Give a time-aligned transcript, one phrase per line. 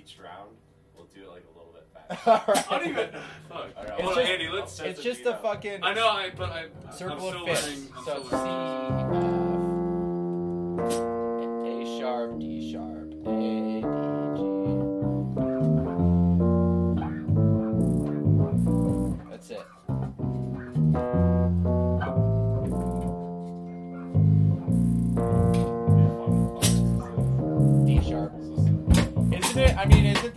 [0.00, 0.50] each round,
[0.96, 1.86] we'll do it like a little bit
[2.24, 2.72] faster.
[2.74, 3.08] I don't even.
[3.48, 3.68] Fuck.
[3.98, 4.48] It's just- Andy.
[4.48, 4.80] Let's.
[4.80, 6.08] It's just a fucking I know.
[6.08, 6.64] I but I.
[6.88, 7.64] I'm circle still of fish.
[7.74, 8.04] fifths.
[8.04, 8.22] So.
[8.28, 8.36] C.
[8.36, 9.49] Uh,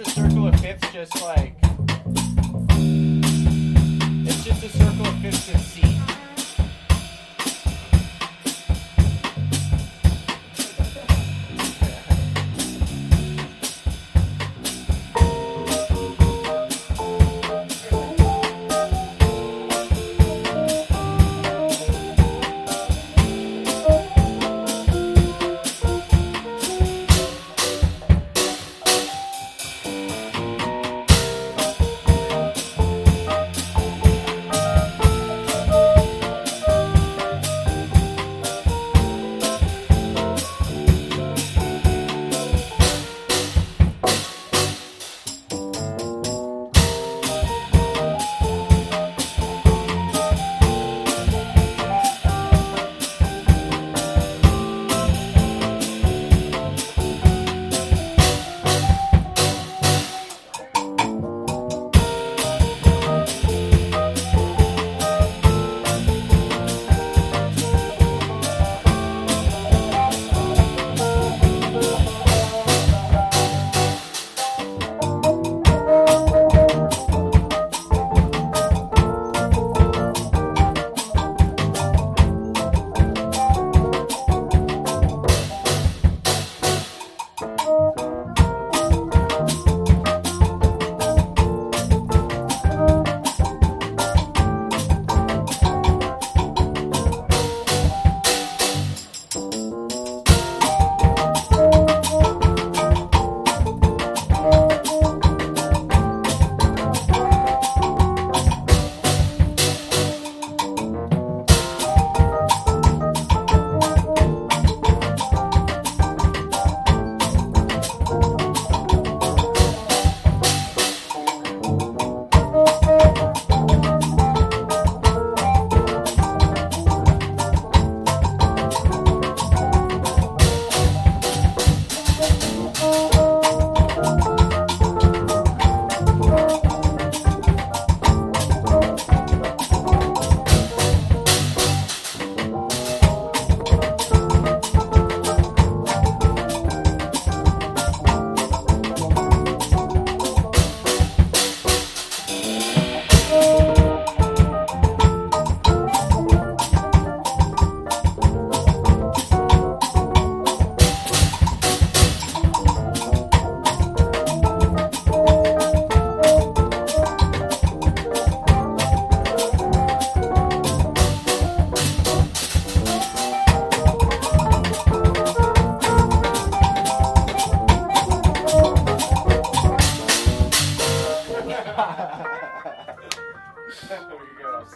[0.06, 1.56] a circle of fifths just like.
[4.26, 5.83] It's just a circle of fifths and C.